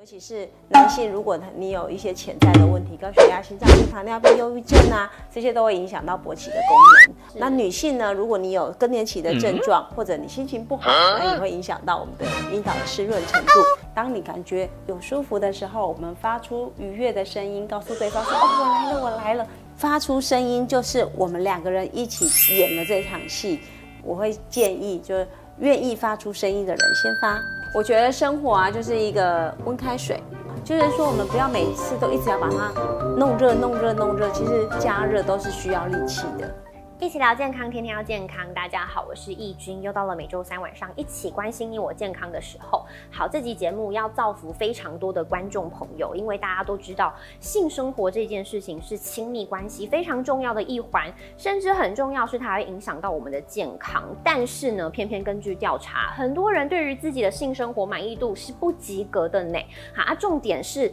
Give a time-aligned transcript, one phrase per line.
[0.00, 7.38] 尤其是男性，如果你有一些潜在的问题，高血压、心脏病、糖尿病、忧郁症啊，这些都会影响到勃起的功能。
[7.38, 13.50] 那女性呢，如果你有更年期的症状， 或者你心情不好，那也会影响到我们的阴道的湿润程度。
[13.94, 19.46] 当你感觉有舒服的时候，我们发出愉悦的声音，告诉对方说：“哦，我来了，我来了。”
[19.76, 23.60] 发出声音就是我们两个人一起演的这场戏。
[24.02, 25.28] 我会建议，就是
[25.58, 27.38] 愿意发出声音的人先发。
[27.72, 30.20] 我觉得生活啊，就是一个温开水，
[30.64, 32.72] 就是说我们不要每次都一直要把它
[33.16, 36.52] 弄热、弄热、弄热，其实加热都是需要力气的。
[37.00, 38.52] 一起聊健康，天天要健康。
[38.52, 42.84] 大家好，我是易君，又到了每周三晚上一起关心你我健康的时候。
[43.10, 54.04] 好，这集节目要造福非常多的观众朋友，因为大家都知道性生活这件事情是亲密关系非常重要的一环，甚至很重要是它会影响到我们的健康。
[54.22, 59.58] 但是呢，偏偏根据调查，很多人对于自己的性生活满意度是不及格的呢。
[59.94, 60.92] 好啊，重点是。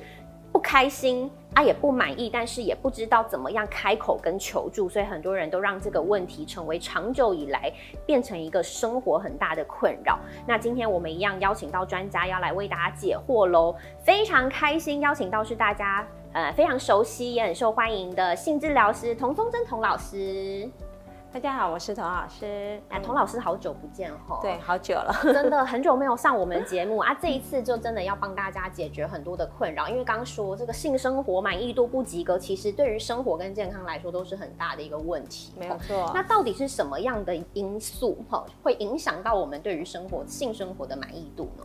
[0.58, 7.72] 不开心啊，也不满意，但是也不知道怎么样开口跟求助，所以很多人都让这个问题成为长久以来
[8.08, 10.18] 变成一个生活很大的困扰。
[10.48, 20.68] 那今天我们一样邀请到专家要来为大家解惑喽，非常开心邀请到是大家呃非常熟悉也很受欢迎的性治疗师童风珍童老师。
[21.30, 22.82] 大家好，我是童老师。
[22.88, 24.40] 哎，童老师好久不见哈。
[24.42, 27.14] 对，好久了，真的很久没有上我们节目啊。
[27.14, 35.54] 这一次就真的要帮大家解决很多的困扰，因为刚说这个性生活满意度不及格，其实对于生活跟健康来说都是很大的一个问题。
[35.60, 36.10] 没有错。
[36.14, 41.64] 那到底是什么样的因素哈，会影响到我们对于生活性生活的满意度呢？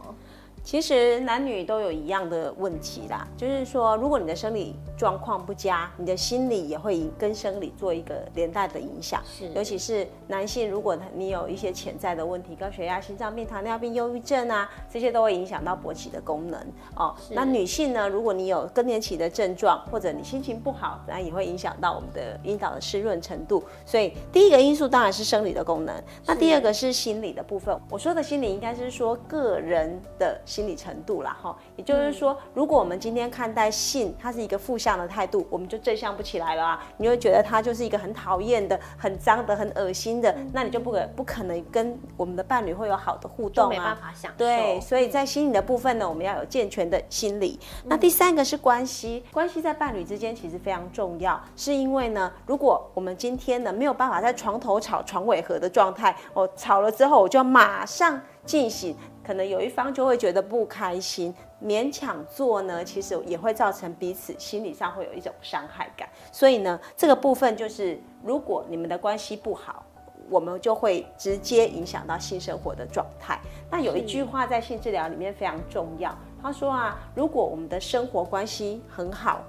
[0.65, 9.21] 其实男女都有一样的问题啦，就是说，如果你的生理状况不佳，你的心理也会跟生理做一个连带的影响。
[9.27, 16.59] 是，尤其是男性，如果你有一些潜在的问题，高血压、心脏病、糖尿病、忧郁症啊，这些都会影响到勃起的功能
[16.95, 17.13] 哦。
[17.31, 23.63] 那女性呢，如果你有更年期的症状，或者你心情不好，那也会影响到我们的阴道的湿润程度。
[23.85, 27.77] 所以第一个因素当然是生理的功能，那第二个是心理的部分。
[27.91, 30.41] 我说的心理应该是说个人的。
[30.53, 36.85] 心理程度啦，哈，也就是说，如果我们今天看待性，它是一个负向的态度，我们就正向不起来了啊。
[36.99, 44.37] 你会觉得它就是一个很讨厌的、很脏的、很恶心的，那你就不可不可能跟我们的伴侣会有好的互动啊，没办法享受。
[44.37, 47.59] 对，所以在心理的部分呢，我们要有健全的心理。
[47.87, 58.95] 那第三个是关系，关系在伴侣之间其实非常重要，是因为呢，如果我们今天呢没有办法在床头吵、床尾和的状态，哦，吵了之后我就要马上进行。
[59.25, 66.09] 可能有一方就会觉得不开心，勉强做呢，其实也会造成彼此心理上会有一种伤害感。
[66.31, 69.85] 所以呢，这个部分就是，如果你们的关系不好，
[70.29, 73.39] 我们就会直接影响到性生活的状态。
[73.71, 79.43] 那有一句话在性治疗里面非常重要，他说啊，如果我们的生活关系很好，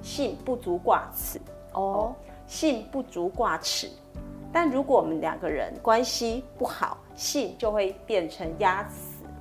[0.00, 1.40] 性不足挂齿
[1.74, 2.14] 哦，
[2.46, 3.90] 性不足挂齿。
[4.54, 8.86] 但如果我们两个人关系不好，性就会变成压。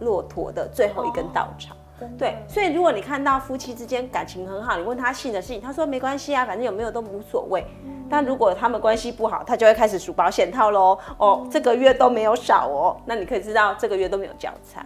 [0.02, 1.74] 骆驼的最后一根稻草，
[2.18, 7.66] 对，所以如果你看到夫妻之间感情很好，你问他性的事情，他说没关系啊，反正有没有都无所谓。
[8.10, 10.98] 但如果他们关系不好，他就会开始数保险套喽。
[11.18, 14.86] 哦，这个月都没有少哦，那你可以知道这个月都没有交差。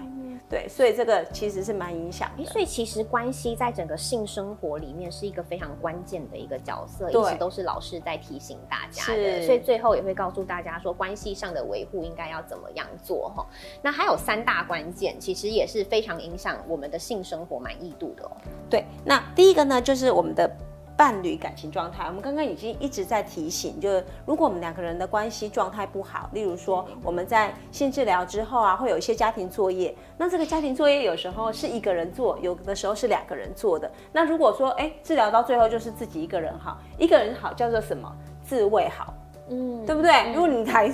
[0.56, 2.46] 对，所以这个其实是蛮影响的。
[2.46, 9.42] 所以其实关系在整个性生活里面是一个非常关键的一个角色，一直都是老师在提醒大家的。
[9.42, 13.46] 所以最后也会告诉大家说，关系上的维护应该要怎么样做哈。
[13.82, 18.32] 那还有三大关键，其实也是非常影响我们的性生活满意度的哦。
[18.70, 20.50] 对，那第一个呢，就是我们的。
[20.98, 33.92] 伴侣感情状态，我们刚刚已经一直在提醒，就是如果我们两个人的关系状态不好，例如说我们在性治疗之后啊，会有一些家庭作业，那这个家庭作业有时候是一个人做，有的时候是两个人做的。
[34.14, 38.10] 那如果说哎，治疗到最后就是自己一个人好，一个人好叫做什么？
[38.42, 39.14] 自慰好，
[39.50, 40.32] 嗯，对不对？
[40.34, 40.90] 如果你还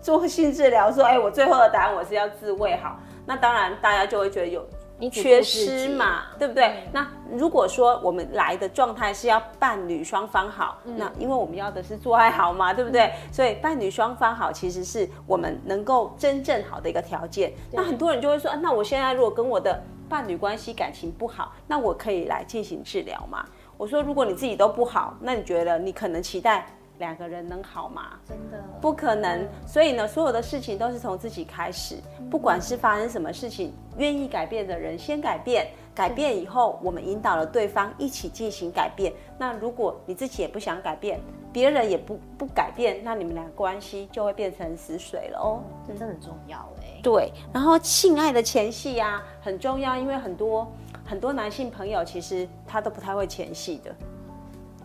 [0.00, 4.64] 做性治疗说哎，我最后的答案我是要自慰好，那当然大家就会觉得有。
[4.98, 6.84] 你缺失嘛，对不对？
[6.92, 13.12] 那如果说我们来的状态是要伴侣双方好，那因为我们要的是做爱好嘛，对不对？
[13.30, 17.52] 所以伴侣双方好，其实是我们能够真正好的一个条件。
[17.72, 23.44] 那很多人就会说，那我现在如果跟我的伴侣关系感情不好，那我可以来进行治疗吗？
[23.76, 26.66] 我说，如果你自己都不好，那你觉得你可能期待？
[26.98, 28.18] 两个人能好吗？
[28.26, 29.46] 真的不可能。
[29.66, 31.96] 所以呢，所有的事情都是从自己开始。
[32.30, 39.12] 不管是发生什么事情，愿意改变的人先改变，改变以后，我们引导了对方一起进行改变。
[39.38, 41.20] 那如果你自己也不想改变，
[41.52, 45.62] 别人也不不改变，那你们俩关系就会变成死水了哦。
[45.86, 47.00] 真的很重要哎。
[47.02, 50.70] 对，然后性爱的前戏呀很重要，因为很多。
[51.08, 53.94] 很多男性朋友其实他都不太会前戏的。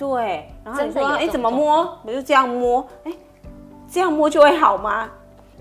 [0.01, 1.95] 对，然后你说，哎，怎么摸？
[2.03, 3.12] 我就这样摸，哎，
[3.88, 5.07] 这样摸就会好吗？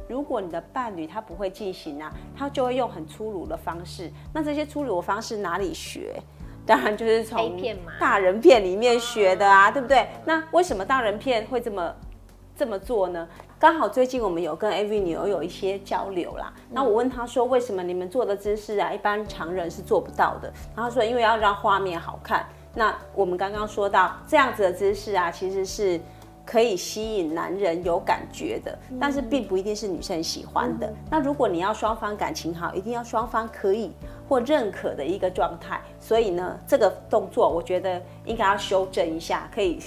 [0.09, 4.11] 如果你的伴侣他不会进行啊，他就会用很粗鲁的方式。
[4.33, 6.19] 那这些粗鲁的方式哪里学？
[6.65, 7.55] 当然就是从
[8.01, 10.09] 大人片里面学的啊，对不对？
[10.25, 11.95] 那为什么大人片会这么
[12.57, 13.29] 这么做呢？
[13.59, 16.51] 刚好最近我们有跟 AV 女优有一些交流啦。
[16.71, 20.51] 那我问他说，为什么你们做的姿势啊，一般常人是做不到的？
[20.75, 22.47] 然后他说，因为要让画面好看。
[22.75, 26.01] 那我们刚刚说到这样子的姿势啊，其实是
[26.47, 30.93] 可以吸引男人有感觉的，但是并不一定是女生喜欢的。
[31.11, 33.93] 那如果你要双方感情好，一定要双方可以
[34.29, 35.81] 或认可的一个状态。
[35.99, 39.81] 所以呢，这个动作我觉得应该要修正一下，可以。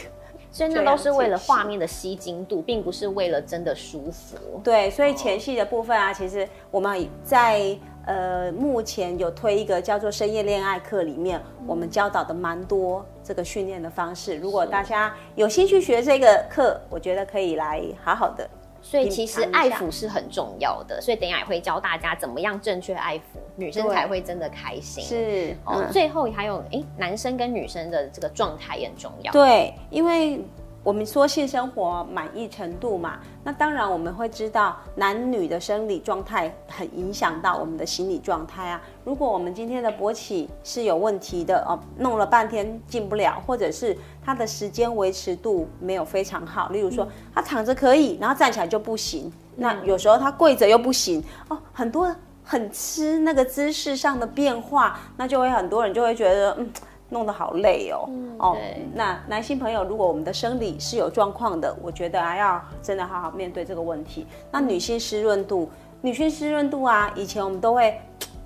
[0.53, 4.37] 所以那都是为了画面的吸睛度，并不是为了真的舒服。
[4.63, 14.35] 对，所以前戏的部分啊，其实我们在呃目前有推一个叫做深夜恋爱课，里面我们教导的蛮多这个训练的方式。
[14.35, 18.47] 如果大家有兴趣学这个课，我觉得可以来好好的。
[18.83, 25.03] 所以其实爱抚是很重要的，所以等一下也会教大家怎么样正确爱抚，女生才会真的开心。
[25.03, 29.31] 是哦，嗯最后还有诶，男生跟女生的这个状态也很重要。
[29.31, 30.39] 对，因为
[30.83, 38.81] 我们说性生活满意程度嘛，那当然我们会知道男女的生理状态很影响到我们的心理状态啊。
[39.05, 52.13] 如果我们今天的勃起是有问题的哦，弄了半天进不了，或者是他的时间维持度没有非常好，例如说他躺着可以，然后站起来就不行，那有时候他跪着又不行哦，很多
[52.43, 56.69] 很吃那个姿势上的变化，那就会很多人就会觉得嗯。
[57.13, 58.57] 弄得好累哦，哦，
[58.93, 64.27] 那男性朋友，如果我们的生理是有状况的，我觉得还要真的好好面对这个问题。
[64.51, 65.69] 那女性湿润度，
[66.01, 67.97] 女性湿润度啊，以前我们都会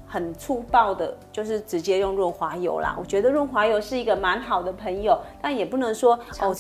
[0.06, 2.96] 很粗暴的，就是直接用润滑油啦。
[3.00, 6.54] 我觉得润滑油是一个蛮好的朋友，但也不能说哦，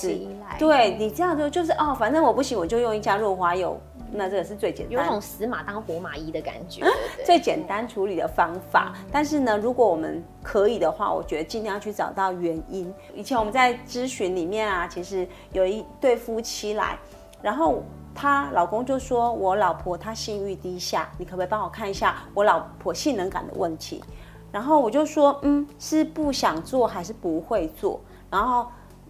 [0.57, 3.77] 对你这样就就是哦，反正我不行，我就用一家润滑油，
[4.11, 6.85] 那这个是最简单有种死马当活马医的感觉，
[7.25, 8.93] 最简单处理的方法。
[9.11, 12.93] 但是呢，如果我们可以的话，我觉得尽量去找到原因。
[13.13, 16.97] 以前我们在咨询里面啊，其实有一对夫妻来，
[17.41, 17.83] 然后
[18.15, 24.03] 她老公就说：“我老婆她性欲低下，你可不可以帮我看一下我老婆性能感的问题？”
[24.51, 27.99] 然后我就说：“嗯，是不想做还是不会做？”
[28.31, 28.67] 然后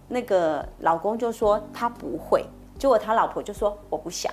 [0.08, 2.44] 那个老公就说他不会，
[2.78, 4.32] 结果他老婆就说我不想。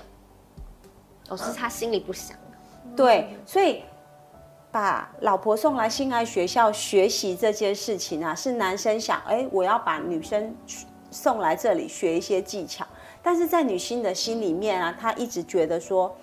[1.29, 2.37] 哦，是他心里不想。
[2.95, 3.83] 对，所以
[4.71, 10.55] 把老婆送来性爱学校学习这件事情啊，是男生想，哎，我要把女生
[11.11, 12.85] 送来这里学一些技巧，
[13.23, 16.15] 但是在女性的心里面啊，她一直觉得说。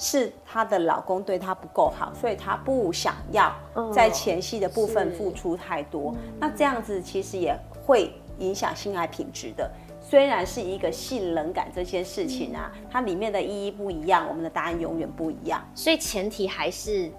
[0.00, 3.52] 是她的老公对她不够好，所以她不想要
[3.92, 6.14] 在前戏的部分付出太多。
[6.38, 7.52] 那这样子其实也
[7.84, 9.68] 会影响性爱品质的。
[10.08, 15.62] 虽然是一个性冷感这些事情啊，它里面的意义不一样，我们的答案永远不一样。
[15.74, 17.10] 所以前提还是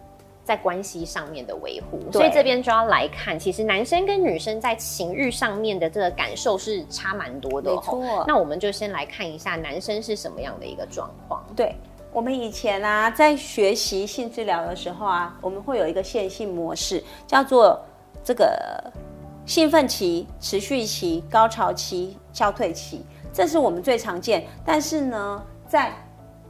[0.44, 7.76] 在关系上面的维护，所以这边就要来看，其实男生跟女生在情欲上面的这个感受是差蛮多的、哦。
[7.76, 11.46] 没错那我们就先来看一下男生是什么样的一个状况。
[11.56, 11.76] 对
[12.12, 17.80] 我们以前啊，在学习性治疗的时候啊，我们会有一个线性模式，叫做
[18.24, 18.92] 这个
[19.50, 24.46] 兴奋期、持续期、高潮期、消退期，这是我们最常见。
[24.64, 25.92] 但是呢，在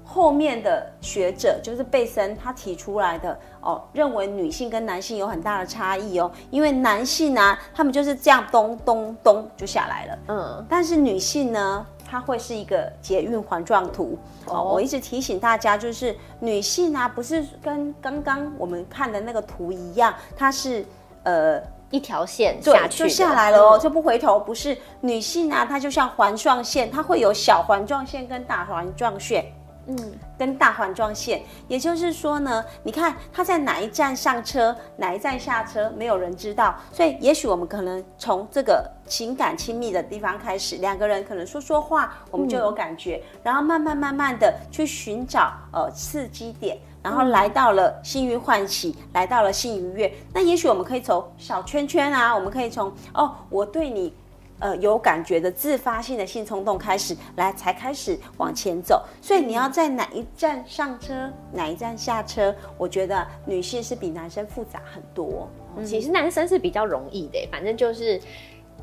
[0.04, 14.18] 后面的学者就是贝森他提出来的哦，认为女性跟男性有很大的差异哦，因为男性啊，他们就是这样咚咚咚就下来了，嗯，但是女性呢，它会是一个捷运环状图。
[14.48, 20.84] 哦，我一直提醒大家，就是女性啊，不是跟刚刚我们看的那个图一样，它是
[21.24, 21.64] 呃。
[21.92, 24.40] 一条线对下去就下来了哦，嗯就不回头。
[24.40, 29.46] 不是女性啊，它就像环状线，它会有小环状线跟大环状线。
[29.88, 29.98] 嗯，
[30.38, 36.76] 跟大环状线，也就是说呢，你看他在哪一站上车，哪一站下车，没有人知道。
[36.92, 50.14] 所以，也许我们可能从这个情感亲密的地方开始，两个人可能说说话，我们就有感觉，然后慢慢慢慢的去寻找呃刺激点，然后来到了性欲唤起，来到了性愉悦。
[50.34, 54.14] 那也许我们可以从小圈圈啊，我们可以从哦，我对你。
[54.60, 59.04] 呃，有感觉的自发性的性冲动开始来，才开始往前走。
[59.22, 62.54] 所以你要在哪一站上车，哪一站下车？
[62.78, 65.50] 我觉得女性是比男生复杂很多。
[65.86, 68.20] 其实男生是比较容易的，反正就是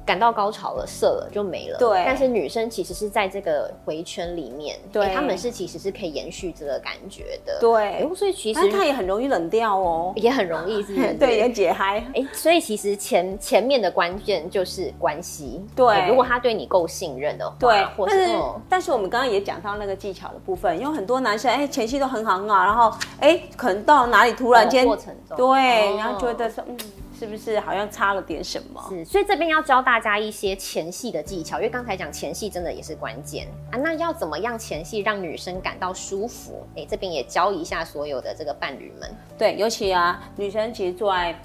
[0.07, 1.77] 感到高潮了，射了就没了。
[1.79, 7.59] 对但是女生其实是在这个回圈里面，对诶她们是其实是可以延续这个感觉的。
[7.61, 10.13] 对诶，所以其实但是它也很容易冷掉哦。
[10.15, 11.15] 也很容易，是不是？
[11.19, 11.99] 对，也解嗨。
[12.15, 15.61] 哎、所以其实前前面的关键就是关系。
[15.75, 26.77] 对诶如果他对你够信任的话，对，或但是、嗯但是我们刚刚也讲到那个技巧的部分，因为很多男生哎、前期都很好很好，然后哎、可能到哪里突然间、过程中对，哦然后觉得说嗯，
[27.19, 28.85] 是不是好像差了点什么？
[28.91, 33.79] 是，所以这边要教大家一些前戏的技巧，因为刚才讲前戏真的也是关键啊。
[33.79, 36.67] 那要怎么样前戏让女生感到舒服？
[36.77, 39.11] 哎、这边也教一下所有的这个伴侣们。
[39.39, 41.41] 对，尤其啊，女生其实做爱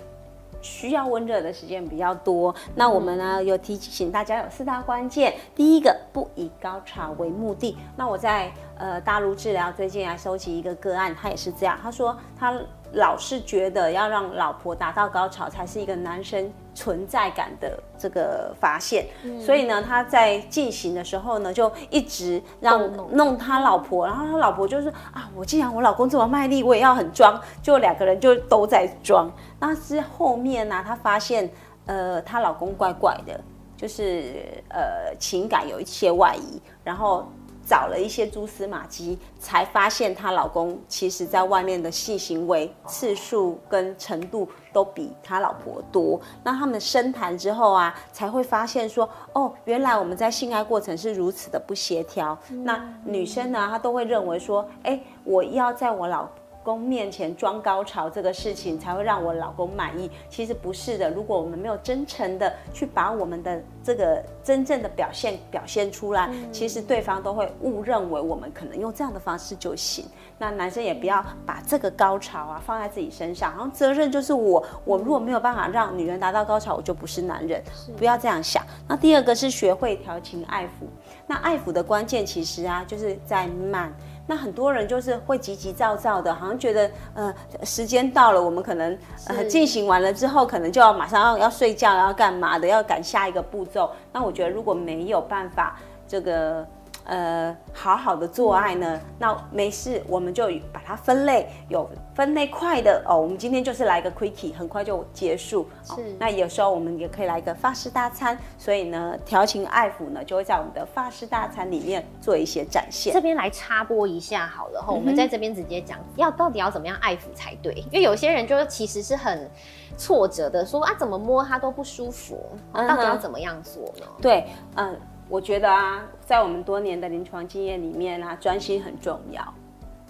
[0.61, 2.53] 需要温热的时间比较多。
[2.75, 7.77] 那我们呢有提醒大家有四大关键，第一个不以高潮为目的。
[7.95, 12.59] 那我在呃大陆治疗最近还收集一个个案，他也是这样，他说他
[12.93, 19.05] 老是觉得要让老婆达到高潮才是一个男生存在感的这个发现，
[19.39, 29.31] 所以呢他在进行的时候呢就一直让弄弄他老婆，然后他老婆就是啊，我既然我老公这么卖力，我也要很装，就两个人就都在装。
[29.59, 31.49] 那是后面呢、她发现
[31.85, 33.39] 呃她老公怪怪的，
[33.77, 37.25] 就是呃情感有一些外移，然后。
[37.71, 46.19] 找了一些蛛丝马迹，才发现她老公其实在外面的性行为次数跟程度都比他老婆多。
[46.43, 52.37] 那他们深谈之后啊，才会发现说，哦，原来我们在性爱过程是如此的不协调。
[52.65, 56.27] 那女生呢，她都会认为说，哎，我要在我老
[56.63, 61.09] 公面前装高潮这个事情才会让我老公满意，其实不是的。
[61.09, 70.05] 如果我们没有真诚的去把我们的这个真正的表现表现出来，其实对方都会误认为我们可能用这样的方式就行。
[70.37, 77.63] 那男生也不要把这个高潮啊放在自己身上，然后责任就是我，我如果没有办法让女人达到高潮，我就不是男人，
[77.97, 78.65] 不要这样想。
[78.87, 80.87] 那第二个是学会调情爱抚，
[81.27, 83.93] 那爱抚的关键其实啊就是在慢。
[84.31, 87.35] 那很多人就是会急急躁躁的，好像觉得呃
[87.65, 88.97] 时间到了，我们可能
[89.27, 93.91] 呃进行完了之后，可能就要马上要要睡觉，要干嘛的，要赶下一个步骤。
[94.13, 96.65] 那我觉得如果没有办法这个
[97.11, 103.19] 呃好好的做爱呢，那没事，我们就把它分类，有分类快的哦。
[103.19, 105.67] 我们今天就是来一个 quickie，很快就结束。
[105.89, 113.13] 哦是那有时候我们也可以来一个法式大餐，所以呢，调情爱抚呢就会在我们的法式大餐里面做一些展现。
[113.13, 117.73] 这边来插播一下好了哈，我们在这边直接讲，要到底要怎么样爱抚才对？
[117.91, 119.51] 因为有些人就是其实是很
[119.97, 122.41] 挫折的，说啊怎么摸它都不舒服，
[122.71, 124.05] 嗯到底要怎么样做呢？
[124.21, 124.97] 对，嗯，
[125.31, 129.41] 我觉得啊，在我们多年的临床经验里面啊，专心很重要。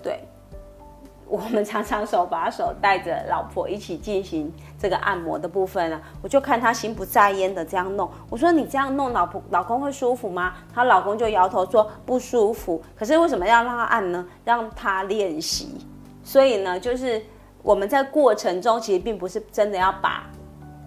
[0.01, 0.19] 对，
[1.27, 8.09] 我们常常手把手带着老婆一起进行这个按摩的部分啊，我就看她心不在焉的这样弄。
[8.31, 10.55] 我说你这样弄，老婆老公会舒服吗？
[10.73, 12.81] 她老公就摇头说不舒服。
[12.97, 14.25] 可是为什么要让她按呢？
[14.43, 15.85] 让她练习。
[16.23, 17.21] 所以呢，就是
[17.61, 20.27] 我们在过程中其实并不是真的要把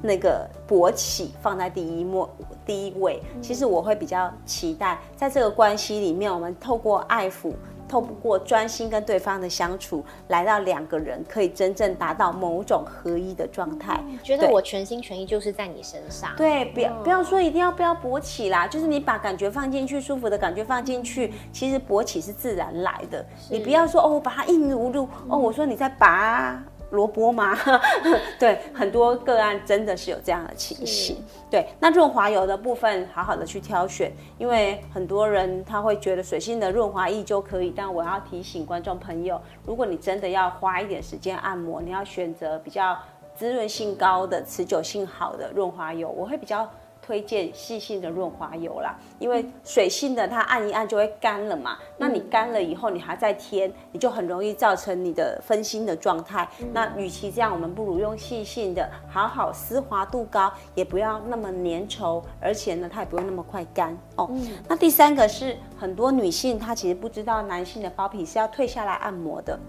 [0.04, 2.28] 那个勃起放在第一末
[2.66, 3.22] 第一位。
[3.40, 7.52] 其实我会比较期待，在这个关系里面，我们透过爱抚。
[7.86, 14.02] 透过专心跟对方的相处，来到两个人可以真正达到某种合一的状态。
[14.08, 23.24] 对觉得我全心全意就是在你身上，对，不要不要说一定要不要勃起啦，就是你把感觉放进去，舒服的感觉放进去，其实勃起是自然来的。
[23.50, 26.60] 你不要说哦，我把它硬如入哦，我说你在拔
[26.94, 27.54] 萝卜吗？
[28.40, 31.22] 对，很多个案真的是有这样的情形。
[31.50, 42.96] 对，那润滑油的部分，好好的去挑选，因为很多人他会觉得水性的润滑液就可以，但我要提醒观众朋友，如果你真的要花一点时间按摩，你要选择比较
[43.34, 46.66] 滋润性高的、持久性好的润滑油，我会比较。
[47.04, 56.48] 推荐细性的润滑油啦，因为水性的它按一按就会干了嘛，那你干了以后你还在添，你就很容易造成你的分心的状态。
[56.72, 64.30] 那与其这样，我们不如用细性的，好好丝滑度高，也不要那么粘稠，而且呢它也不会那么快干哦。
[64.66, 69.60] 那第三个是很多女性她其实不知道男性的包皮是要退下来按摩的。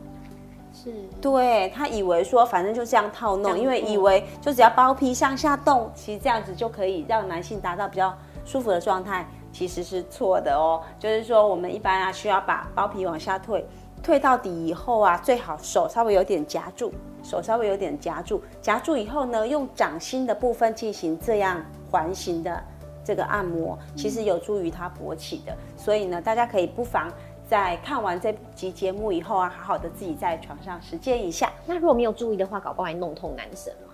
[0.75, 0.91] 是
[1.21, 8.13] 对他以为说反正就这样套弄，因为以为就只要包皮向下动，其实这样子就可以让男性达到比较
[8.43, 10.81] 舒服的状态，其实是错的哦。
[10.99, 13.65] 就是说我们一般啊需要把包皮往下退，
[14.03, 16.91] 退到底以后啊，最好手稍微有点夹住，
[17.23, 22.61] 手稍微有点夹住，夹住以后呢，用掌心的部分进行这样环形的
[23.03, 25.55] 这个按摩，其实有助于它勃起的。
[25.77, 27.09] 所以呢，大家可以不妨。
[27.47, 31.51] 在看完这集节目以后啊，好好的自己在床上实践一下。
[31.65, 33.93] 那如果没有注意的话，搞不好还弄痛男生嘛。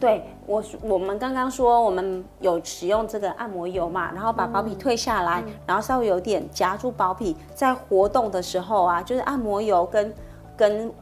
[0.00, 10.14] 对我，我们刚刚说我们有使用这个按摩油嘛，然后把包皮退下来，然后稍微有点夹住包皮，在活动的时候啊，就是按摩油跟
[10.56, 10.92] 跟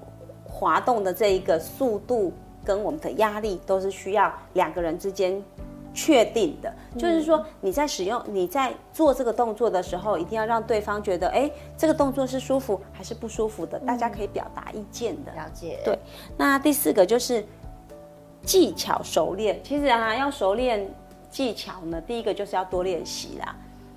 [0.45, 2.33] 滑动的这一个速度
[2.65, 5.43] 跟我们的压力都是需要两个人之间
[5.95, 15.33] 确定的，就是说你在使用你在做这个动作的时候，一定要让对方觉得，哎，这个动作是舒服还是不舒服的，大家可以表达意见的。
[15.33, 15.81] 了解。
[15.85, 15.99] 对，
[16.37, 17.45] 那第四个就是
[18.43, 19.61] 技巧熟练。
[19.63, 20.89] 其实啊，要熟练
[21.31, 23.55] 技巧呢，第一个就是要多练习啦。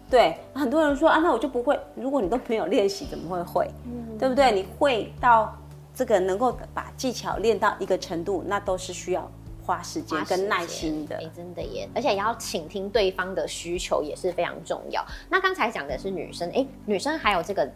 [0.10, 1.80] 对，很多人说啊，那我就不会。
[1.96, 3.72] 如果你都没有练习，怎么会会？
[3.86, 4.52] 嗯对不对？
[4.52, 5.54] 你会到
[5.94, 9.30] 这个能够把技巧练到一个程度，那都是需要
[9.66, 11.16] 花时间跟耐心的。
[11.18, 11.90] 哎，真的耶！
[11.96, 15.04] 而且也要倾听对方的需求也是非常重要。
[15.30, 17.68] 那刚才讲的是女生，哎，女生还有这个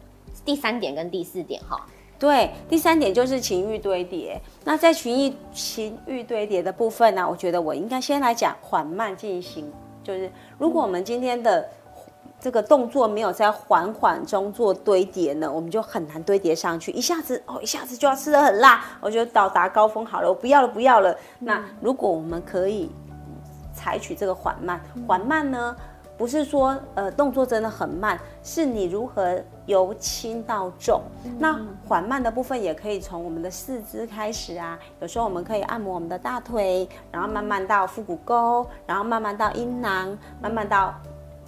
[0.46, 1.86] 第三点跟第四点哈。
[2.19, 4.39] 对，第三点就是情欲堆叠。
[4.65, 9.72] 那在情欲情欲堆叠的部分呢，我觉得我应该先来讲缓慢进行。
[10.03, 11.69] 就是如果我们今天的
[12.39, 16.91] 这个动作没有在缓缓中做堆叠呢，我们就很难堆叠上去。
[16.91, 21.15] 一下子哦，一下子就要吃的很辣，我就到达高峰好了，我不要了，不要了。
[21.39, 22.89] 那如果我们可以
[23.74, 25.75] 采取这个缓慢，缓慢呢？
[26.17, 31.01] 不是说呃动作真的很慢，是你如何由轻到重。
[31.38, 34.77] 那缓慢的部分也可以从我们的四肢开始啊。
[35.00, 40.93] 有时候我们可以按摩我们的大腿，然后慢慢到腹股沟，然后慢慢到阴囊，慢慢到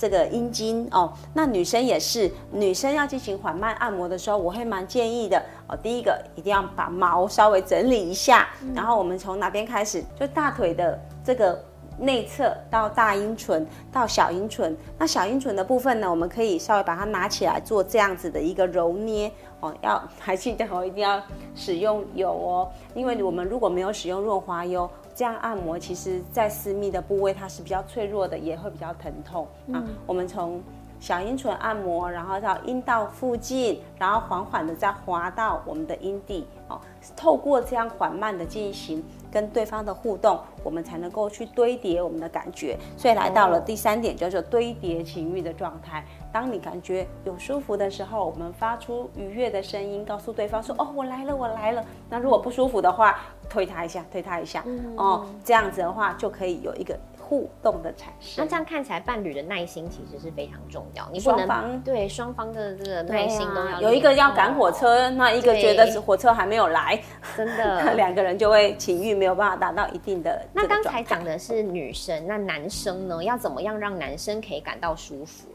[0.01, 1.13] 这个阴茎哦。
[1.35, 5.77] 那女生也是，女生要进行缓慢按摩的时候，我会蛮建议的哦。
[5.77, 10.03] 第一个一定要把毛稍微整理一下，然后我们从哪边开始？
[10.19, 11.63] 就大腿的这个。
[11.99, 19.71] 内侧到大阴唇到小阴唇，那小阴唇的部分呢，我们可以稍微把它拿起来做这样子的一个揉捏哦。
[19.81, 21.21] 要还记得哦，一定要
[21.53, 24.89] 使用油哦，因为我们如果没有使用润滑油，
[25.21, 29.83] 这样按摩其实在私密的部位它是比较脆弱的，也会比较疼痛啊。
[30.07, 30.59] 我们从
[30.99, 36.81] 小阴唇按摩，然后到阴道附近，然后缓缓的再滑到我们的阴蒂哦。
[37.15, 39.03] 透过这样缓慢的进行。
[39.31, 42.77] 跟对方的互动，我们才能够去堆叠我们的感觉。
[42.97, 46.03] 所以来到了第三点，叫做堆叠情欲的状态。
[46.31, 54.63] 当你感觉有舒服的时候，我们发出愉悦的声音，告诉对方说：“哦，我来了，我来了。”那如果不舒服的话，推他一下，推他一下，
[54.97, 56.97] 哦，这样子的话就可以有一个。
[57.31, 61.09] 互动的产生，那这样看起来，伴侣的耐心其实是非常重要。
[61.13, 67.01] 你不能对双方的这个耐心都要有一个要赶火车，那一个觉得火车还没有来，
[67.37, 70.45] 真的 两个人就会情欲没有办法达到一定的。
[70.51, 73.23] 那刚才讲的是女生，那男生呢？
[73.23, 75.47] 要怎么样让男生可以感到舒服？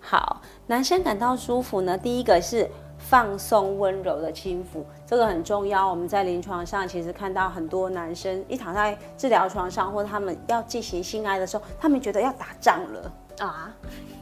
[0.00, 1.98] 好，男生感到舒服呢？
[1.98, 2.66] 第一个是。
[2.98, 5.88] 放松、温柔的轻抚，这个很重要。
[5.88, 13.72] 我们在临床上其实看到很多男生一躺在治疗床上，或者他们要进行性爱的时候，他们觉得要打仗了啊，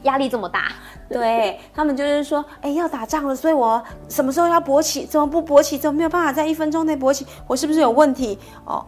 [0.02, 0.72] 压力这么大。
[1.08, 5.06] 对他们就是说，哎，要打仗了，所以我什么时候要勃起？
[5.06, 5.78] 怎么不勃起？
[5.78, 7.26] 怎么没有办法在一分钟内勃起？
[7.46, 8.38] 我是不是有问题？
[8.66, 8.84] 哦，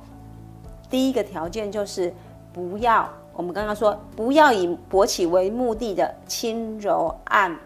[0.91, 2.13] 第一个条件就是
[2.53, 7.57] 不要，我们刚刚说不要以勃起为目的的轻柔按。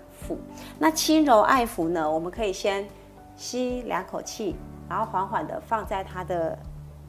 [0.79, 2.11] 那轻柔爱抚呢？
[2.11, 2.87] 我们可以先
[3.37, 4.57] 吸两口气，
[4.89, 6.59] 然后缓缓的放在他的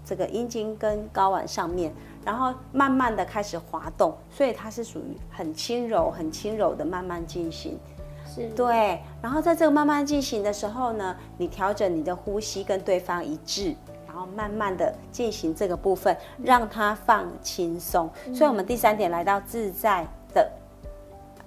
[0.06, 1.94] 这个阴茎跟睾丸上面，
[2.26, 7.80] 然后慢慢的开始滑动，所以它是属于很轻柔、很轻柔的慢慢进行。
[8.26, 9.00] 是对。
[9.22, 13.76] 然后在这个慢慢进行的时候呢，你调整你的呼吸跟对方一致，
[14.08, 18.10] 然后慢慢的进行这个部分，让它放轻松。
[18.34, 20.50] 所以，我们第三点来到自在的。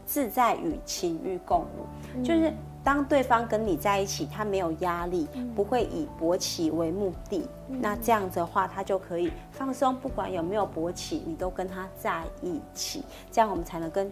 [0.07, 2.51] 自在与情欲共舞，就是
[2.85, 14.11] 当对方跟你在一起，他没有压力，不会以勃起为目的，那这样子的话，他就可以放松，不管有没有勃起，你都跟他在一起，这样我们才能跟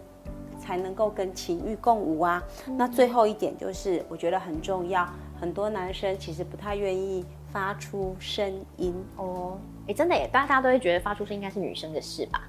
[0.59, 2.43] 才能够跟情欲共舞啊。
[2.77, 5.07] 那最后一点就是，我觉得很重要，
[5.39, 9.57] 很多男生其实不太愿意发出声音哦。
[9.87, 12.41] 哎，真的耶，大家都会觉得发出声应该是女生的事吧？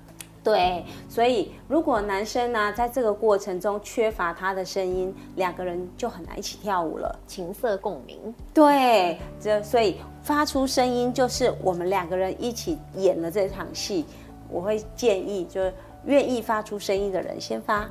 [0.52, 8.35] 对，所以如果男生呢，在这个过程中缺乏他的声音，两个人就很难一起跳舞了，情色共鸣。
[8.54, 14.06] 对，这所以发出声音就是我们两个人一起演了这场戏。
[14.48, 17.90] 我会建议，就是愿意发出声音的人先发，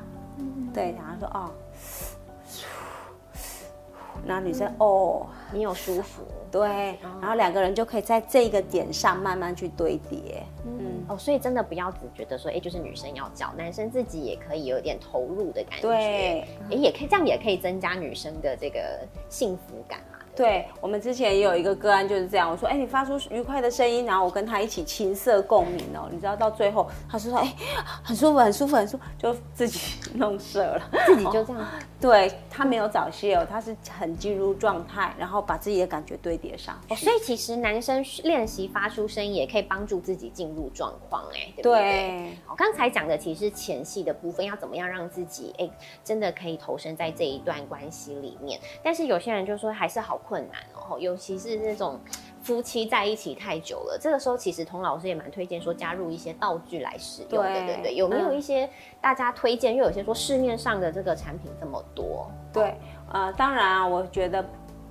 [0.72, 1.50] 对，然后说哦。
[4.26, 15.96] 然后女生哦，你有舒服，对，然后两个人就可以在这个点上慢慢去堆叠，嗯，哦，所以真的不要只觉得说，哎，就是女生要教，男生自己也可以有点投入的感觉，对，
[16.70, 20.15] 哎，也可以这样，也可以增加女生的这个幸福感嘛。
[20.36, 27.54] 对我们之前也有一个个案就是这样，我说，哎，你发出愉快的声音，然后我跟他一起琴瑟共鸣哦，你知道到最后，他说，哎，
[28.02, 31.66] 很舒服，很舒服，很舒服，就自己弄射了，自己就这样。
[31.98, 36.94] 对他没有早泄哦，他是很进入状态，然后把自己的感觉堆叠上哦。
[36.94, 42.36] 所以其实男生练习发出声音也可以帮助自己进入状况，哎，对不对？
[42.48, 45.68] 我刚才讲的其实前戏的部分，要怎么样让自己哎
[46.04, 52.00] 真的可以投身在这一段关系里面，但是有些人就说还是好困难哦，尤其是那种
[52.42, 57.94] 夫妻在一起太久了，这个时候其实童老师也蛮推荐说加入一些道具来使用的，对对？
[57.94, 58.68] 有没有一些
[59.00, 59.72] 大家推荐？
[59.72, 62.74] 因为有些说市面上的这个产品这么多，对，
[63.12, 64.44] 呃，当然啊，我觉得，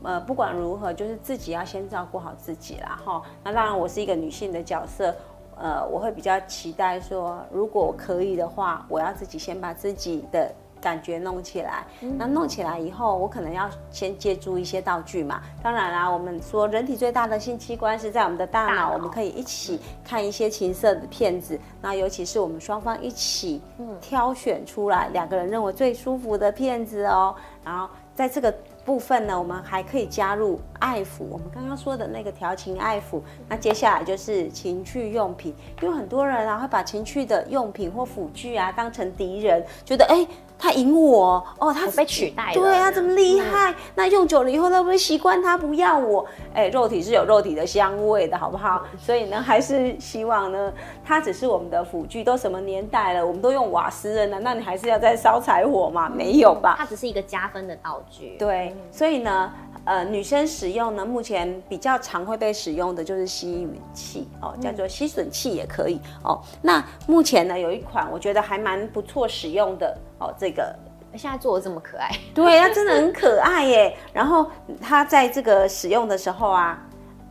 [0.03, 3.21] 呃，不管如何，就是自己要先照顾好自己啦，哈。
[3.43, 5.13] 那当然，我是一个女性的角色，
[5.57, 10.53] 呃，我会比较期待说，如果可以的话，我要自己先把自己的。
[10.85, 11.83] 感觉弄起来，
[12.15, 15.41] 那弄起来以后，我可能要先借助一些道具嘛。
[15.63, 21.59] 当然啦，我们说人体最大的性器官是在我们的大脑，我们可以一起看一些情色的片子。
[21.81, 23.59] 那尤其是我们双方一起
[23.99, 27.35] 挑选出来两个人认为最舒服的片子哦。
[27.63, 28.53] 然后在这个
[28.85, 33.19] 部分呢，我们还可以加入爱抚，我们刚刚说的那个调情爱抚。
[33.49, 40.27] 那接下来就是情趣用品，因为很多人啊会把情趣的用品或辅具啊当成敌人，觉得哎。
[40.57, 42.53] 他赢我哦，他被取代了。
[42.53, 43.73] 对啊，这么厉害？
[43.95, 46.25] 那用久了以后，他不会习惯他不要我？
[46.53, 48.83] 哎，肉体是有肉体的香味的，好不好？
[48.97, 52.23] 所以呢，还是希望呢，它只是我们的辅具。
[52.23, 56.09] 都什么年代了，我们都用瓦斯了，难道你还是要再烧柴火吗？
[56.09, 56.75] 没有吧？
[56.77, 58.35] 它只是一个加分的道具。
[58.37, 59.53] 对，所以呢。
[59.83, 66.41] 呃，女生使用呢，目前比较常会被使用的就是吸吮器哦，叫做吸吮器也可以哦。
[66.59, 70.75] 那目前呢，有一款我觉得还蛮不错使用的哦，这个
[71.15, 73.97] 现在做的这么可爱， 对，它真的很可爱耶。
[74.13, 74.49] 然后
[74.81, 76.81] 它在这个使用的时候啊，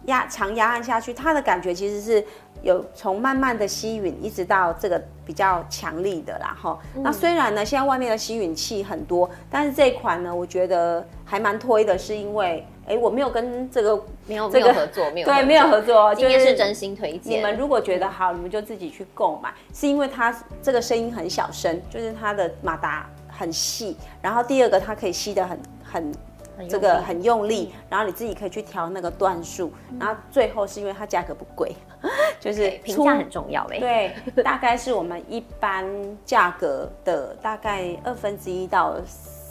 [0.06, 2.24] 压长压按下去，它的感觉其实是。
[2.62, 6.78] 有从慢慢的吸吮，一直到这个比较强力的啦哈。
[6.94, 17.38] 那虽然呢，现在外面的吸吮器很多，但是这一款呢，我觉得还蛮推的，是因为哎，我没有跟这个没有这个合作，没有 对，没有合作，今天是真心推荐。
[17.38, 26.14] 你们如果觉得好，你们就自己去购买，是因为它这个声音很小声，就是它的马达很细，然后第二个它可以吸的很很。
[26.68, 31.74] 这个很用力，然后你自己可以去调那个段数，然后最后是因为它价格不贵，
[32.38, 33.80] 就是评价很重要嘞。
[33.80, 35.84] 对，大概是我们一般
[36.24, 38.94] 价格的大概二分之一到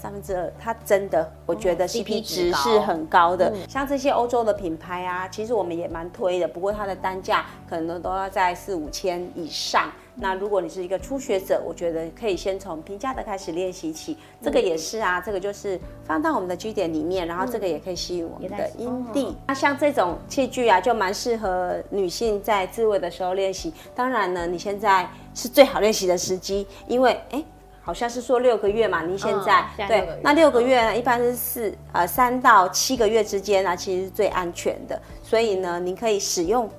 [0.04, 3.54] 三分之二，它真的我觉得 CP 值是很高的。
[3.70, 9.90] 像这些欧洲的品牌啊，其实我们也蛮推的，不过它的单价可能都要在四五千以上。
[10.16, 14.18] 那如果你是一个初学者，我觉得可以先从平价的开始练习起。
[14.42, 19.34] 这个也是啊，这个就是放到我们的据点里面，然后这个也可以吸引我们的阴蒂。
[19.48, 23.74] 那像这种器具啊，就蛮适合女性在自慰的时候练习。
[23.96, 27.44] 当然呢，你现在是最好练习的时机，因为哎，
[27.84, 35.00] 好像是说六个月嘛，您现在对，那六个月呢，一般是四呃三到七个月之间呢，其实是最安全的。
[35.22, 36.70] 所以呢，您可以使用。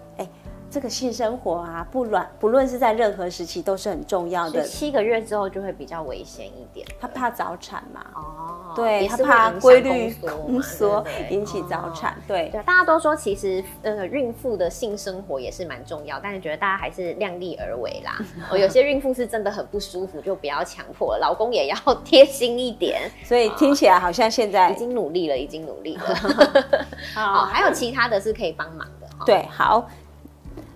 [0.74, 4.60] 这个性生活啊，不论不论是在任何时期都是很重要的。
[4.64, 8.04] 七个月之后就会比较危险一点，他怕早产嘛？
[8.16, 12.20] 哦，对，他怕规律宫缩引起早产。
[12.26, 18.18] 对，对，大家都说其实呃孕妇的性生活也是蛮重要，但是觉得大家还是量力而为啦。
[18.50, 23.08] 哦，有些孕妇是真的很不舒服，就不要强迫了，老公也要贴心一点。
[23.22, 26.16] 所以听起来好像现在已经努力了，已经努力了。
[27.14, 29.06] 好，还有其他的是可以帮忙的。
[29.24, 29.88] 对，好。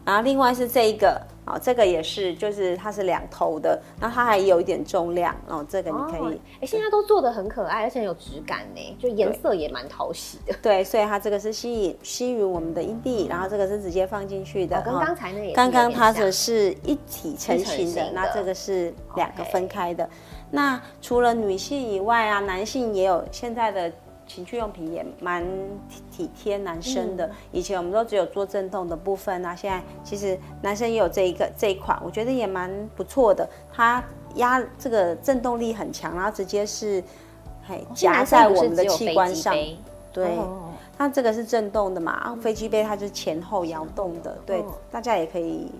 [0.09, 10.55] 然后另外是这一个，哦，这个也是，就是它是两头的，那它还有一点重量，哦，这个你可以，哎，现在都做的很可爱，而且很有质感呢，就颜色也蛮讨喜的。
[10.62, 20.09] 对，所以它这个是吸引吸引我们的阴蒂，然后这个是直接放进去的，跟刚才那也刚刚它的是一体成型的，那这个是两个分开的。
[20.51, 23.92] 那除了女性以外啊，男性也有现在的。
[24.29, 25.45] 情趣用品也蛮
[26.12, 33.49] 体贴男生的，以前我们都只有做震动的部分啊，现在其实男生也有这一个这一款，我觉得也蛮不错的。
[33.73, 37.03] 它压这个震动力很强，然后直接是
[37.67, 39.57] 嘿夹在我们的器官上。
[40.12, 40.37] 对，
[40.97, 44.37] 它这个是震动的嘛，飞机杯它是前后摇动的。
[44.45, 45.71] 对，大家也可以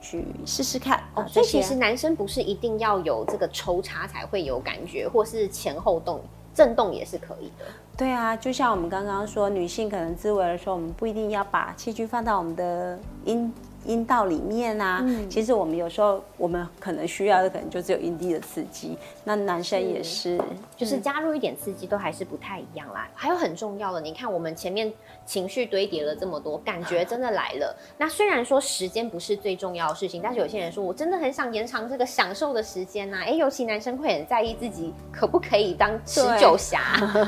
[0.00, 1.02] 去试试看。
[1.14, 6.20] 哦，所以其实男生不是一定要有这个抽插才会有感觉，或是前后动。
[6.54, 7.64] 震动也是可以的。
[7.96, 13.52] 对啊，就像我们刚刚说，女性可能自慰的时候，我们不一定要把器具放到我们的阴
[13.84, 15.04] 阴道里面啊。
[15.28, 20.40] 其实我们有时候我们可能需要的可能就只有阴蒂的刺激，那男生也是，
[20.76, 23.08] 就是加入一点刺激都还是不太一样啦。
[23.14, 24.92] 还有很重要的，你看我们前面
[25.24, 27.76] 情绪堆叠了这么多，感觉真的来了。
[27.98, 33.22] 那虽然说时间不是最重要的事情，但是有些人说我真的很想延长这个享受的时间呐。
[33.24, 36.80] 哎，尤其男生会很在意自己可不可以当持久侠。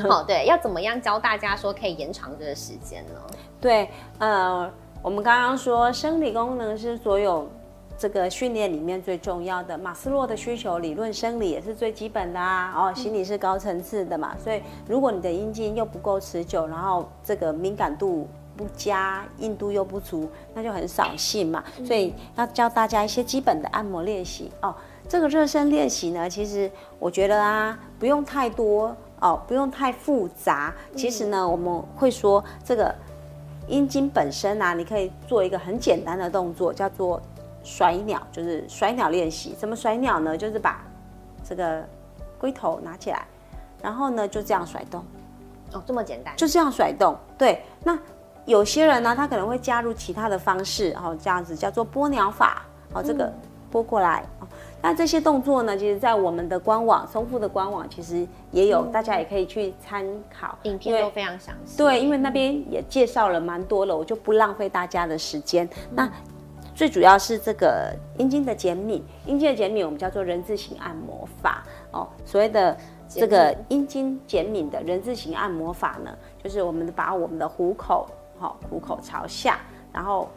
[0.09, 3.13] 好， 对，要怎么样教大家说可以延长这个时间呢？
[3.61, 3.89] 对，
[4.19, 4.71] 呃，
[5.05, 7.47] 我们刚刚说生理功能是所有
[7.95, 9.77] 这个训练里面最重要的。
[9.77, 12.73] 马斯洛的需求理论，生理也是最基本的啊。
[12.75, 14.35] 哦，心理是高层次的嘛。
[14.43, 21.63] 所以，如果你的阴茎又不够持久，然后这个敏感度不佳，硬度又不足，那就很扫兴嘛。
[21.85, 24.73] 所以要教大家一些基本的按摩练习哦。
[25.07, 30.73] 这个热身练习呢，其实我觉得啊，不用太多哦，不用太复杂。
[30.95, 32.95] 其实呢，我们会说这个。
[33.67, 37.21] 阴茎本身啊，你可以做一个很简单的动作，叫做
[37.63, 39.55] 甩鸟，就是甩鸟练习。
[39.57, 40.37] 怎么甩鸟呢？
[40.37, 40.83] 就是把
[41.43, 41.83] 这个
[42.39, 43.25] 龟头拿起来，
[43.81, 45.03] 然后呢就这样甩动。
[45.73, 46.35] 哦，这么简单？
[46.37, 47.17] 就这样甩动。
[47.37, 47.61] 对。
[47.83, 47.97] 那
[48.45, 52.63] 有些人呢，他可能会加入其他的方式，哦这样子叫做拨鸟法。
[52.93, 53.33] 哦，这个
[53.71, 54.23] 拨过来。
[54.85, 61.75] 那这些动作呢，其实，在我们的官网，松富的官网，其实也有，大家也可以去参考，影片都非常详细。
[61.75, 65.67] 对，因为那边也介绍了蛮多了，我就不浪费大家的时间。
[65.89, 66.07] 那
[66.75, 72.07] 最主要是这个阴茎的减敏，阴茎的减敏我们叫做人字形按摩法哦。
[72.23, 72.77] 所谓的
[73.09, 80.29] 这个阴茎减敏的人字形按摩法呢，就是我们把我们的虎口，好，虎口朝下，然后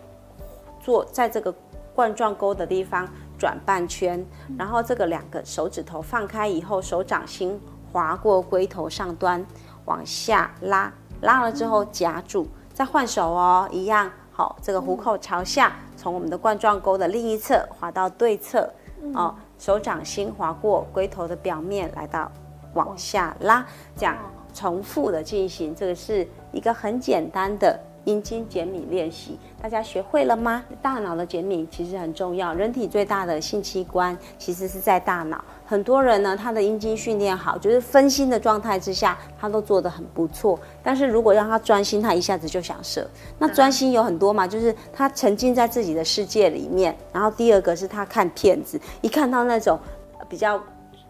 [0.81, 1.55] 做在这个
[1.95, 3.07] 冠状沟的地方。
[3.39, 4.25] 转半圈，
[4.59, 7.59] 然后这个两个手指头放开以后，手掌心
[7.93, 9.45] 划过龟头上端，
[9.85, 14.57] 往下拉，拉了之后夹住，再换手哦，一样好。
[14.61, 18.69] 这个虎口朝下，从我们的冠状沟的另一侧滑到对侧，
[19.15, 22.31] 哦，手掌心划过龟头的表面，来到
[22.75, 23.65] 往下拉，
[23.97, 24.17] 这样
[24.53, 25.75] 重复的进行。
[25.75, 27.79] 这个是一个很简单的。
[28.09, 30.65] 阴茎减敏练习，大家学会了吗？
[30.81, 32.55] 大脑的减敏其实很重要。
[32.55, 35.45] 人体最大的性器官其实是在大脑。
[35.67, 40.59] 很多人呢，他的阴茎训练好，就是分心的状态之下，他都做得很不错。
[40.83, 43.07] 但是如果让他专心，他一下子就想射。
[43.39, 46.97] 那专心有很多嘛，就是他沉浸在自己的世界里面。
[47.13, 49.79] 然后第二个是他看片子，一看到那种
[50.31, 50.59] 比较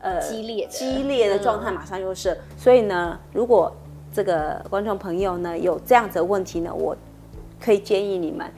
[0.01, 2.37] 呃激烈激烈的状态，马上就射。
[2.57, 3.73] 所以呢，如果
[4.13, 6.97] 这个观众朋友呢，有这样子的问题呢，我
[7.61, 8.51] 可以建议你们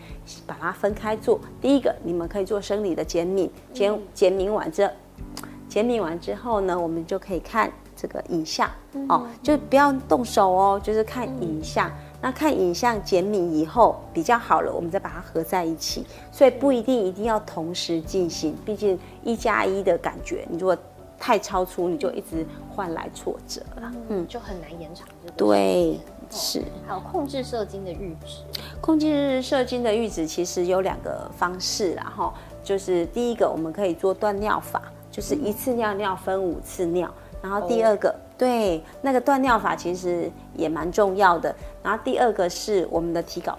[0.46, 1.38] 把它分开做。
[1.60, 4.92] 第一个，你们可以做生理的减敏，减减敏完之后，
[5.68, 8.70] 减敏完之后呢，我们就可以看这个影像
[9.08, 11.90] 哦，就不要动手哦，就是看影像。
[12.22, 16.06] 那看影像减敏以后比较好了，我们再把它合在一起。
[16.30, 20.76] 所以不一定一定要同时进行，毕竟一加一的感觉，你如果。
[21.20, 25.34] 太超出，你就一直换来挫折了，嗯，就很难延长这个。
[25.36, 26.62] 对，是。
[26.86, 28.42] 还有控制射精的阈值，
[28.80, 32.32] 控制射精的阈值其实有两个方式，然后
[32.64, 34.80] 就是第一个我们可以做断尿法，
[35.10, 43.58] 就是一次尿尿分五次尿，然后第二个，对，那个断尿法其实也蛮重要的，然后第二个是我们的提稿，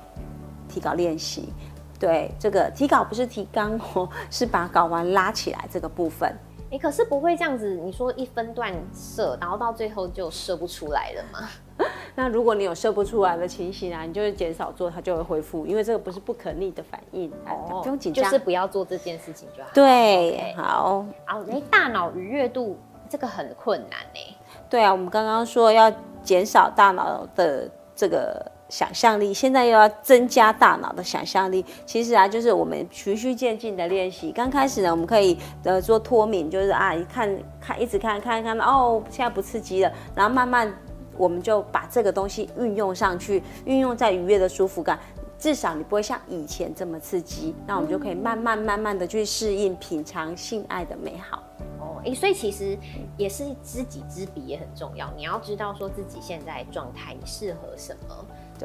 [0.67, 1.53] 提稿练习，
[1.99, 6.35] 对，这个提稿不是提纲哦，是把睾丸拉起来这个部分。
[6.71, 11.49] 你可是不会这样子，你说一分段射，然后到最后就射不出来了吗？
[12.15, 19.69] 那如果你有射不出来的情形啊，你就是减少做，它就会恢复，因为这个不是不可逆的反应，哦不用紧张，就是不要做这件事情就好。
[19.73, 21.05] 对，好。
[21.25, 22.77] 好，哎，大脑愉悦度
[23.09, 24.37] 这个很困难呢。
[24.69, 25.91] 对啊，我们刚刚说要
[26.23, 28.50] 减少大脑的这个。
[28.71, 31.63] 想象力，现在又要增加大脑的想象力。
[31.85, 34.31] 其实啊，就是我们循序渐进的练习。
[34.31, 39.91] 刚开始呢，我们可以呃做脱敏，就是啊，一看看一直看看看哦，现在不刺激了。
[40.15, 40.73] 然后慢慢
[41.17, 44.97] 我们就把这个东西运用上去，运用在愉悦的舒服感。
[45.37, 47.53] 至少你不会像以前这么刺激。
[47.67, 51.43] 那我们就可以慢慢慢慢的去适应品尝性爱的美好。
[51.79, 52.77] 哦，哎，所以其实
[53.17, 55.11] 也是知己知彼也很重要。
[55.17, 58.15] 你要知道说自己现在状态适合什么。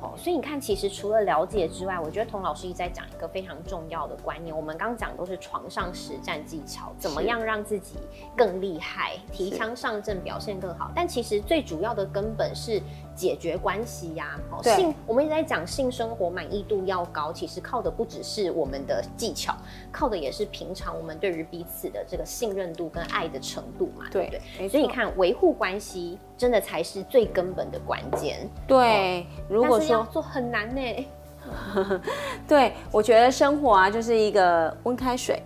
[0.01, 4.55] 哦，所以你看，其实除了了解之外，我觉得童老师一直在讲一个非常重要的观念。
[4.55, 7.97] 我们刚讲都是床上实战技巧，怎么样让自己
[8.37, 10.91] 更厉害，提枪上阵，表现更好。
[10.95, 12.81] 但其实最主要的根本是
[13.15, 14.39] 解决关系呀。
[14.51, 19.55] 哦，性我们一直在讲性生活满意度要高，其实靠的不只是我们的技巧，
[19.91, 24.07] 靠的也是平常我们对于彼此的这个信任度跟爱的程度嘛。
[24.11, 24.69] 对对？
[24.69, 28.47] 所以你看，维护关系真的才是最根本的关键。
[28.67, 29.81] 对，如果。
[29.93, 31.09] 要做很难呢，
[32.47, 35.43] 对，我觉得生活啊就是一个温开水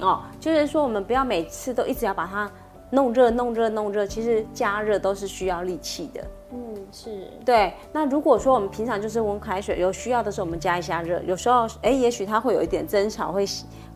[0.00, 2.50] 哦，就是说我们不要每次都一直要把它
[2.90, 6.24] 弄热、弄热、弄热，其实加热都是需要力气的。
[6.52, 7.74] 嗯，是对。
[7.92, 13.44] 那如果说我们平常就是温开水，有需要的时候我们加一下热，有时候哎，也许它会有一点争吵，会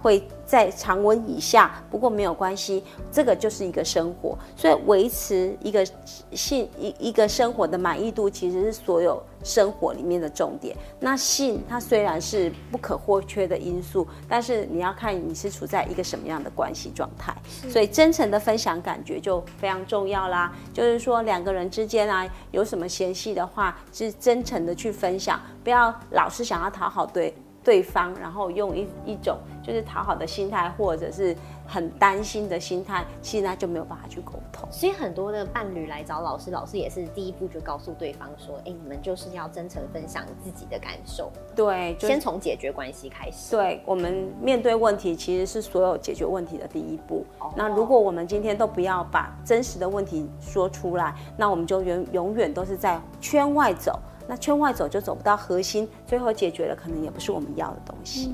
[0.02, 5.86] 会在常温以下，不过没有关系，这个就是一个生活，所以维持一个
[6.32, 10.76] 性一一个生活的满意度，其实是所有生活里面的重点。
[10.98, 17.34] 那性它虽然是不可或缺的因素，但是你要看你是处在一个什么样的关系状态，
[17.68, 20.52] 所以真诚的分享感觉就非常重要啦。
[20.72, 27.34] 就是说两个人之间啊，有什么嫌隙的话，是真诚的去分享，不要老是想要讨好对。
[27.62, 34.66] 对方，然后用一一种就是讨好的心态，或者是很担心的心态，其实他就没有办法去沟通。
[34.72, 43.50] 所以很多的伴侣来找老师，老师也是第一步就告诉对方说：“哎，你们就是要真诚分享自己的感受。”对，先从解决关系开始。
[43.50, 47.26] 对，我们面对问题其实是所有解决问题的第一步。
[47.54, 53.98] 那如果我们今天都不要把真实的问题说出来，那我们就永永远都是在圈外走。
[54.30, 58.32] 那圈外走就走不到核心，最后解决了可能也不是我们要的东西。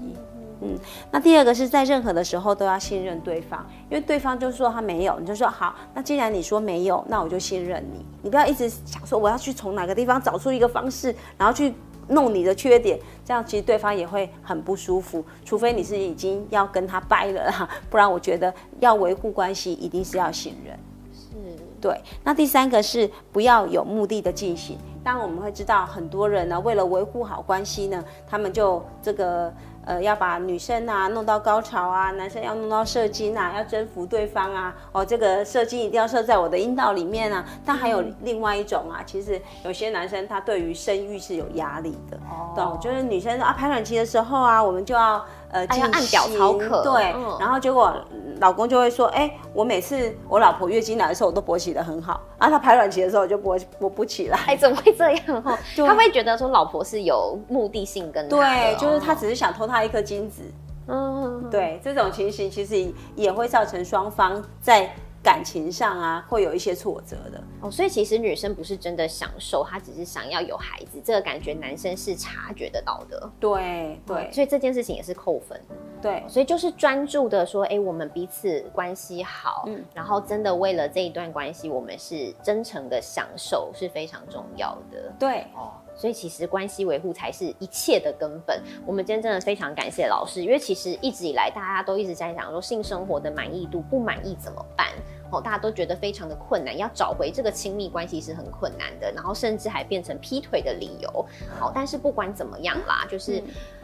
[0.61, 0.79] 嗯，
[1.11, 5.75] 那第二个是在任何的时候都要信任对方，因为对方就说他没有，你就说好。
[5.95, 8.05] 那既然你说没有，那我就信任你。
[8.23, 11.73] 你不要一直想说我要去从哪个地方找出一个方式，然后去
[12.09, 15.25] 弄你的缺点，这样其实对方也会很不舒服。
[15.47, 20.79] 除非你是已经要跟他掰了啦，不然我觉得要维护关系一定是要信任。
[21.11, 21.37] 是，
[21.81, 21.99] 对。
[22.23, 24.79] 那第三个是不要有目的的进行。
[25.07, 29.53] 当我们会知道很多人呢，为了维护好关系呢，他们就这个
[29.85, 37.45] 呃要把女生啊弄到高潮啊，男生要弄到射精啊，要征服对方啊，哦这个射精一定要射在我的阴道里面啊。
[37.65, 42.19] 但还有另外一种啊，其实有些男生他对于生育是有压力的，
[42.57, 42.77] 懂？
[42.81, 45.25] 就是女生啊排卵期的时候啊，我们就要。
[45.57, 47.95] 呃，要按表操课，对，然后结果
[48.41, 55.43] 老公就会说，哎，我每次我老婆月经来的时候，我都勃起的很好，然后她排卵期的时候，我就勃勃不起来，哎，怎么会这样？
[55.45, 60.43] 哦， 他会觉得说老婆是有目的性跟对，就是他只是想偷他一颗精子，
[60.89, 64.95] 嗯，对，这种情形其实也会造成双方在。
[65.27, 73.29] 感情上啊，会有一些挫折的哦，所以其实女生不是真的享受，她只是想要有孩子，这个感觉男生是察觉得到的。
[73.41, 75.61] 对对，所以这件事情也是扣分。
[76.01, 85.13] 对，所以就是专注的说，哎，我们彼此关系好，嗯，然后真的为了这一段关系，我们是真诚的享受是非常重要的。
[85.19, 85.73] 对哦。
[85.99, 88.63] 所以其实关系维护才是一切的根本。
[88.85, 94.89] 我们今天真的非常感谢老师，因为其实一直以来大家都一直在讲说性生活的满意度不满意怎么办？
[95.31, 101.27] 哦，大家都觉得非常的困难，要找回这个亲密关系是很困难的，然后甚至还变成劈腿的理由。
[101.59, 103.43] 好，但是不管怎么样啦，就是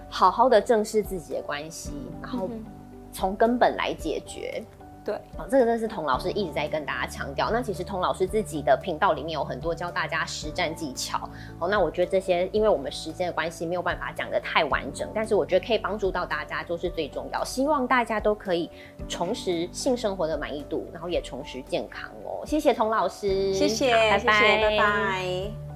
[0.08, 2.48] 好好的正视自己的关系，然后
[3.12, 4.62] 从根本来解决。
[5.04, 7.50] 对，哦，这个真是童老师一直在跟大家强调。
[7.50, 11.28] 那其实童老师自己的频道里面有很多教大家实战技巧。
[11.58, 17.42] 哦，那我觉得这些，因为我们时间的关系，没有办法讲的太完整，但是我觉得可以帮助到大家，就是最重要。
[17.44, 18.70] 希望大家都可以
[19.08, 22.46] 重拾性生活的满意度，然后也重拾健康哦。
[22.46, 25.71] 谢谢童老师，谢谢，拜拜，拜拜。